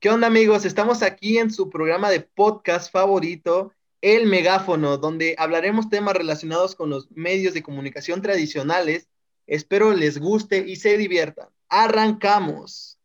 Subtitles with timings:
[0.00, 0.64] ¿Qué onda amigos?
[0.64, 6.88] Estamos aquí en su programa de podcast favorito, El Megáfono, donde hablaremos temas relacionados con
[6.88, 9.08] los medios de comunicación tradicionales.
[9.48, 11.48] Espero les guste y se diviertan.
[11.68, 12.97] Arrancamos.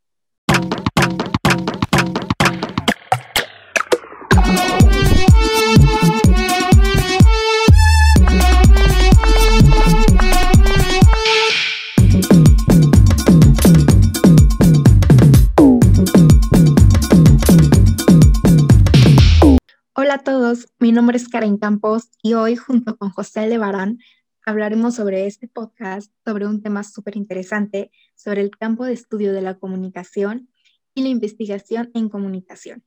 [20.93, 23.97] Nombre es Karen Campos y hoy junto con José Levarán
[24.45, 29.41] hablaremos sobre este podcast, sobre un tema súper interesante, sobre el campo de estudio de
[29.41, 30.49] la comunicación
[30.93, 32.83] y la investigación en comunicación.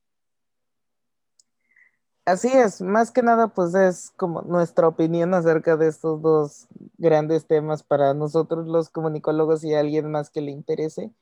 [2.24, 7.46] Así es, más que nada pues es como nuestra opinión acerca de estos dos grandes
[7.46, 11.12] temas para nosotros los comunicólogos y a alguien más que le interese.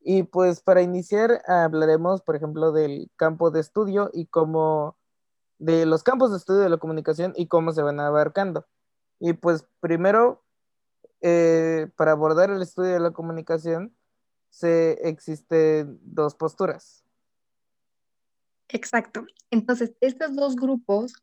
[0.00, 4.96] Y pues para iniciar hablaremos, por ejemplo, del campo de estudio y cómo
[5.58, 8.66] de los campos de estudio de la comunicación y cómo se van abarcando.
[9.20, 10.44] Y pues primero,
[11.20, 13.96] eh, para abordar el estudio de la comunicación,
[14.50, 17.04] se existen dos posturas.
[18.68, 19.26] Exacto.
[19.50, 21.14] Entonces, estos dos grupos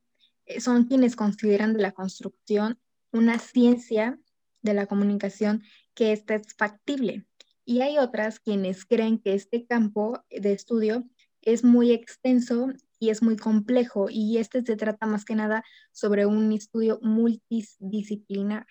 [0.46, 2.80] eh, son quienes consideran de la construcción
[3.12, 4.20] una ciencia
[4.62, 7.26] de la comunicación que esta es factible.
[7.66, 11.04] Y hay otras quienes creen que este campo de estudio
[11.42, 12.68] es muy extenso
[13.02, 18.68] y es muy complejo y este se trata más que nada sobre un estudio multidisciplinar.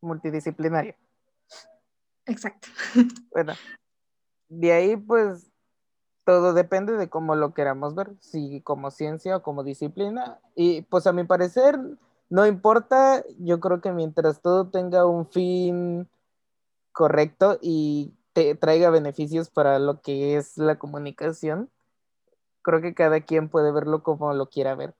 [0.00, 0.96] Multidisciplinario.
[2.26, 2.68] Exacto.
[3.30, 3.52] Bueno,
[4.48, 5.50] de ahí pues
[6.24, 10.40] todo depende de cómo lo queramos ver, si como ciencia o como disciplina.
[10.54, 11.78] Y pues a mi parecer
[12.30, 16.08] no importa, yo creo que mientras todo tenga un fin
[16.92, 21.70] correcto y te traiga beneficios para lo que es la comunicación,
[22.64, 24.94] creo que cada quien puede verlo como lo quiera ver.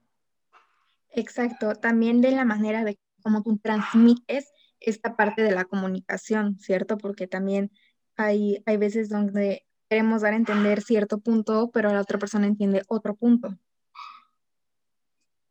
[1.11, 6.99] Exacto, también de la manera de cómo tú transmites esta parte de la comunicación, ¿cierto?
[6.99, 7.73] Porque también
[8.17, 12.83] hay, hay veces donde queremos dar a entender cierto punto, pero la otra persona entiende
[12.89, 13.57] otro punto.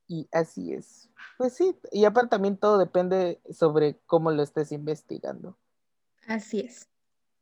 [0.07, 1.09] Y así es.
[1.37, 5.57] Pues sí, y aparte también todo depende sobre cómo lo estés investigando.
[6.27, 6.89] Así es.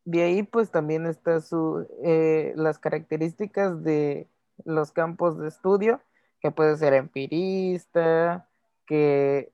[0.05, 4.29] De ahí pues también está su, eh, las características de
[4.65, 6.01] los campos de estudio,
[6.39, 8.47] que puede ser empirista,
[8.85, 9.51] que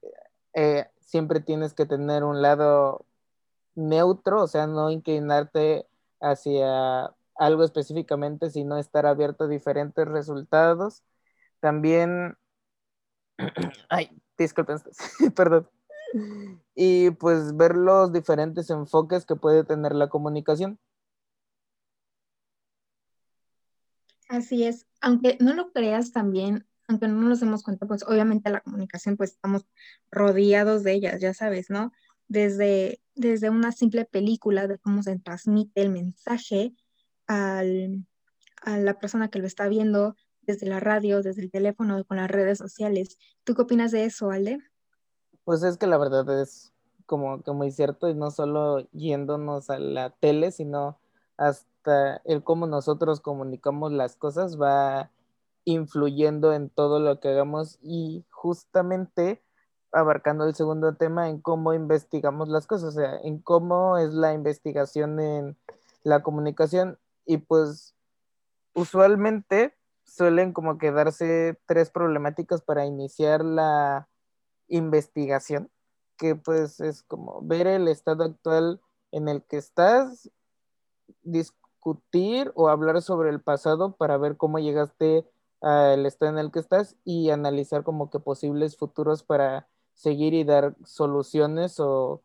[0.53, 3.05] eh, siempre tienes que tener un lado
[3.75, 5.87] neutro, o sea, no inclinarte
[6.19, 11.03] hacia algo específicamente, sino estar abierto a diferentes resultados.
[11.59, 12.37] También,
[13.89, 14.77] ay, disculpen,
[15.35, 15.69] perdón.
[16.73, 20.79] Y pues ver los diferentes enfoques que puede tener la comunicación.
[24.29, 28.61] Así es, aunque no lo creas también, aunque no nos demos cuenta, pues obviamente la
[28.61, 29.65] comunicación, pues estamos
[30.11, 31.91] rodeados de ellas, ya sabes, ¿no?
[32.27, 36.73] Desde, desde una simple película de cómo se transmite el mensaje
[37.25, 38.05] al,
[38.61, 42.31] a la persona que lo está viendo, desde la radio, desde el teléfono, con las
[42.31, 43.17] redes sociales.
[43.43, 44.59] ¿Tú qué opinas de eso, Alde?
[45.43, 46.73] Pues es que la verdad es
[47.05, 50.99] como que muy cierto y no solo yéndonos a la tele, sino
[51.37, 55.11] hasta el cómo nosotros comunicamos las cosas va
[55.65, 59.41] influyendo en todo lo que hagamos y justamente
[59.91, 64.33] abarcando el segundo tema en cómo investigamos las cosas, o sea, en cómo es la
[64.33, 65.57] investigación en
[66.03, 67.95] la comunicación y pues
[68.73, 69.75] usualmente
[70.05, 74.07] suelen como quedarse tres problemáticas para iniciar la
[74.67, 75.69] investigación,
[76.17, 78.81] que pues es como ver el estado actual
[79.11, 80.29] en el que estás,
[81.77, 85.25] discutir o hablar sobre el pasado para ver cómo llegaste
[85.61, 90.43] al estado en el que estás y analizar como que posibles futuros para seguir y
[90.43, 92.21] dar soluciones o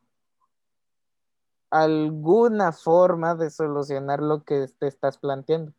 [1.71, 5.73] alguna forma de solucionar lo que te estás planteando.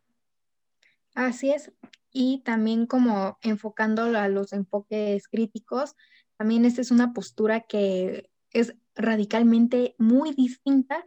[1.14, 1.72] Así es.
[2.10, 5.94] Y también como enfocando a los enfoques críticos,
[6.36, 11.04] también esta es una postura que es radicalmente muy distinta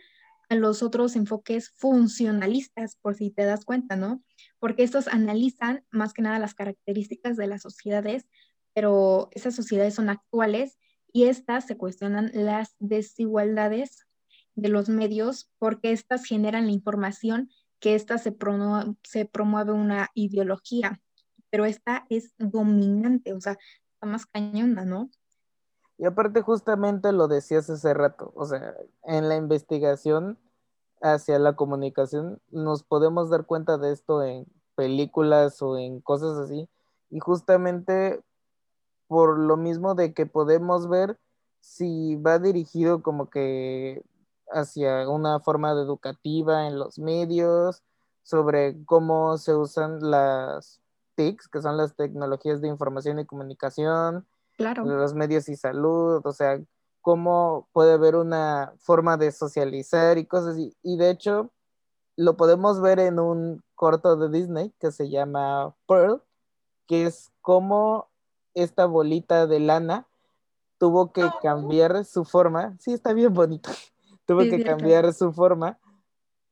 [0.49, 4.23] a los otros enfoques funcionalistas, por si te das cuenta, ¿no?
[4.59, 8.27] Porque estos analizan más que nada las características de las sociedades,
[8.73, 10.77] pero esas sociedades son actuales
[11.11, 14.05] y estas se cuestionan las desigualdades
[14.55, 17.49] de los medios porque estas generan la información
[17.79, 21.01] que esta se, promueve una ideología,
[21.49, 23.57] pero esta es dominante, o sea,
[23.93, 25.09] está más cañona, ¿no?
[25.97, 30.37] Y aparte justamente lo decías hace rato, o sea, en la investigación
[31.01, 34.45] hacia la comunicación nos podemos dar cuenta de esto en
[34.75, 36.69] películas o en cosas así.
[37.09, 38.21] Y justamente
[39.07, 41.17] por lo mismo de que podemos ver
[41.61, 44.03] si va dirigido como que
[44.51, 47.83] hacia una forma de educativa en los medios,
[48.23, 50.81] sobre cómo se usan las
[51.15, 54.27] TICs, que son las tecnologías de información y comunicación,
[54.57, 56.59] Claro, los medios y salud, o sea,
[57.01, 60.75] cómo puede haber una forma de socializar y cosas así.
[60.83, 61.51] Y de hecho,
[62.17, 66.23] lo podemos ver en un corto de Disney que se llama Pearl,
[66.87, 68.09] que es cómo
[68.55, 70.07] esta bolita de lana
[70.79, 71.39] tuvo que Oh.
[71.41, 72.75] cambiar su forma.
[72.79, 73.69] Sí, está bien bonito.
[74.25, 74.77] tuvo Sí, que cierto.
[74.77, 75.79] cambiar su forma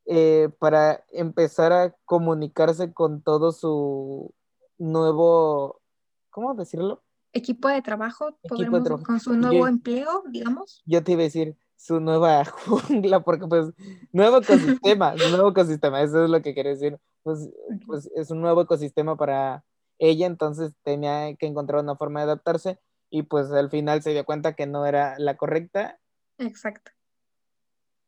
[0.05, 4.31] eh, para empezar a comunicarse con todo su
[4.77, 5.81] nuevo,
[6.29, 7.01] ¿cómo decirlo?
[7.35, 9.05] Equipo de trabajo, Equipo de podremos, trabajo.
[9.05, 10.81] con su nuevo yo- empleo, digamos.
[10.85, 13.67] Yo te iba a decir su nueva jungla, porque pues
[14.11, 16.97] nuevo ecosistema, su nuevo ecosistema, eso es lo que quería decir.
[17.23, 17.49] Pues,
[17.85, 19.63] pues es un nuevo ecosistema para
[19.99, 22.79] ella, entonces tenía que encontrar una forma de adaptarse
[23.09, 25.99] y pues al final se dio cuenta que no era la correcta,
[26.37, 26.91] Exacto.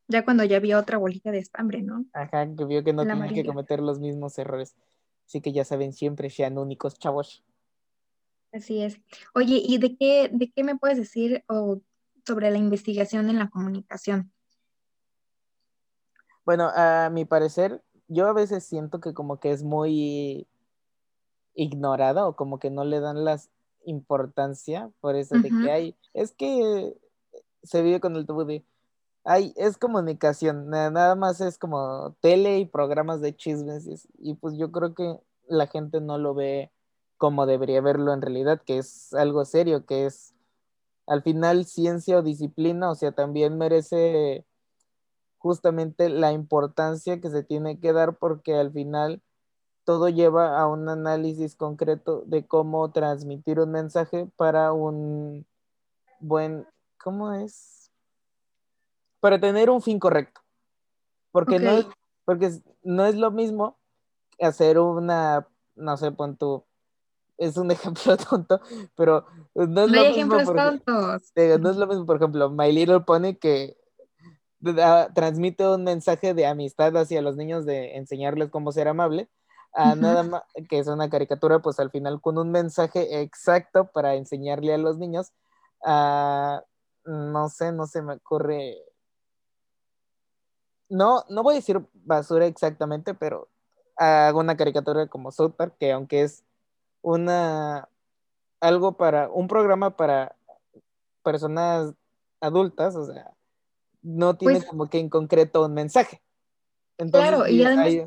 [0.10, 2.06] Ya cuando ya había otra bolita de estambre, ¿no?
[2.14, 4.76] ajá, que vio que no El tenía que cometer los mismos errores.
[5.26, 7.44] Así que ya saben, siempre sean únicos, chavos.
[8.52, 9.00] Así es.
[9.36, 11.82] Oye, ¿y de qué, de qué me puedes decir o,
[12.26, 14.32] sobre la investigación en la comunicación?
[16.46, 20.48] Bueno, a mi parecer, yo a veces siento que como que es muy
[21.56, 23.40] ignorada o como que no le dan la
[23.86, 26.96] importancia por eso de que hay, es que
[27.64, 28.64] se vive con el tabú de,
[29.24, 34.34] ay, es comunicación, na- nada más es como tele y programas de chismes y, y
[34.36, 36.72] pues yo creo que la gente no lo ve
[37.18, 40.34] como debería verlo en realidad, que es algo serio, que es
[41.08, 44.46] al final ciencia o disciplina, o sea, también merece
[45.38, 49.22] justamente la importancia que se tiene que dar porque al final
[49.86, 55.46] todo lleva a un análisis concreto de cómo transmitir un mensaje para un
[56.20, 56.68] buen,
[57.02, 57.90] ¿cómo es?
[59.22, 60.42] Para tener un fin correcto.
[61.32, 61.86] Porque no es,
[62.26, 62.52] porque
[62.84, 63.78] no es lo mismo
[64.42, 66.66] hacer una, no sé, pon tú,
[67.38, 68.60] es un ejemplo tonto,
[68.96, 69.26] pero
[69.56, 71.60] no es No lo hay mismo ejemplos porque, tontos.
[71.62, 73.78] No es lo mismo, por ejemplo, My Little Pony que
[74.60, 79.30] da- transmite un mensaje de amistad hacia los niños de enseñarles cómo ser amable,
[79.74, 84.16] a nada más que es una caricatura, pues al final con un mensaje exacto para
[84.16, 85.32] enseñarle a los niños
[85.86, 86.64] a,
[87.06, 88.78] no sé, no se me ocurre,
[90.90, 93.50] no, no voy a decir basura exactamente, pero
[93.98, 96.44] hago una caricatura como South Park, que aunque es
[97.02, 97.90] una,
[98.60, 100.36] algo para, un programa para
[101.24, 101.94] personas
[102.40, 103.34] adultas, o sea,
[104.02, 106.22] no tiene Pues como que en concreto un mensaje.
[106.98, 108.00] Entonces claro, y además hay,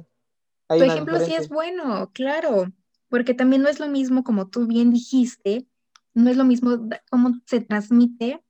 [0.68, 2.66] hay tu una ejemplo sí es bueno, claro,
[3.08, 5.66] porque también no es lo mismo, como tú bien dijiste,
[6.14, 8.42] no es lo mismo cómo se transmite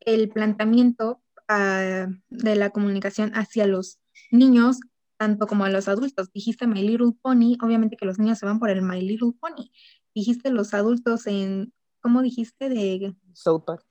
[0.00, 3.98] el planteamiento ah, de la comunicación hacia los
[4.30, 4.80] niños,
[5.22, 6.32] tanto como a los adultos.
[6.32, 9.70] Dijiste My Little Pony, obviamente que los niños se van por el My Little Pony.
[10.16, 12.68] Dijiste los adultos en, ¿cómo dijiste?
[12.68, 13.86] De, South Park.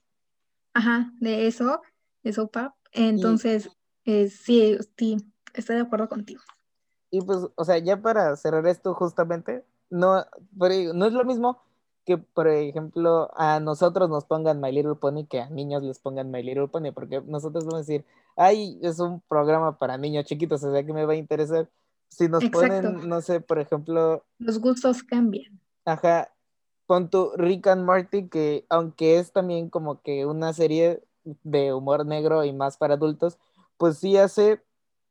[0.73, 1.81] ajá, de eso,
[2.21, 2.73] de Soap Up.
[2.91, 3.69] Y, Entonces,
[4.03, 5.15] eh, sí, sí,
[5.53, 6.41] estoy de acuerdo contigo.
[7.09, 10.25] y pues, o sea, ya para cerrar esto justamente, no,
[10.59, 11.61] pero no es lo mismo
[12.05, 16.31] que, por ejemplo, a nosotros nos pongan My Little Pony que a niños les pongan
[16.31, 18.05] My Little Pony, porque nosotros vamos a decir,
[18.35, 21.69] ay, es un programa para niños chiquitos, o sea que me va a interesar.
[22.09, 25.59] Si nos Exacto, ponen, no sé, por ejemplo, los gustos cambian.
[25.85, 26.33] Ajá,
[26.85, 31.03] pon tu Rick and Morty, que aunque es también como que una serie
[31.43, 33.37] de humor negro y más para adultos,
[33.77, 34.61] pues sí hace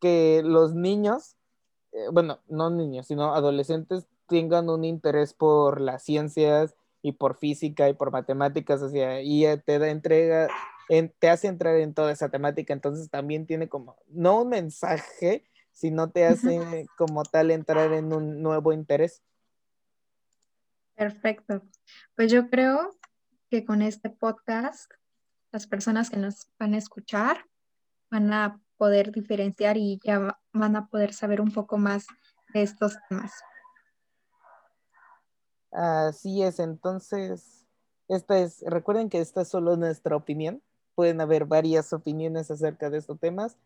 [0.01, 1.37] que los niños,
[1.93, 7.89] eh, bueno, no niños, sino adolescentes tengan un interés por las ciencias y por física
[7.89, 10.49] y por matemáticas, o sea, y te da entrega,
[10.89, 15.45] en- te hace entrar en toda esa temática, entonces también tiene como, no un mensaje,
[15.73, 19.23] sino te hace como tal entrar en un nuevo interés.
[20.95, 21.63] Perfecto.
[22.15, 22.95] Pues yo creo
[23.51, 24.91] que con este podcast,
[25.53, 27.47] las personas que nos van a escuchar
[28.11, 32.07] van a poder diferenciar y ya va- van a poder saber un poco más
[32.53, 33.33] de estos temas.
[35.73, 37.67] Así es, entonces,
[38.09, 40.63] esta es, recuerden que esta es solo nuestra opinión.
[40.95, 43.57] Pueden haber varias opiniones acerca de estos temas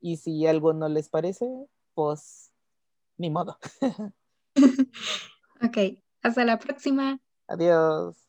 [0.00, 1.50] y si algo no les parece,
[1.94, 2.52] pues
[3.16, 3.58] ni modo.
[5.62, 5.78] Ok,
[6.22, 7.18] hasta la próxima.
[7.48, 8.25] Adiós.